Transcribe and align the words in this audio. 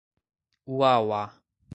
Uauá 0.75 1.21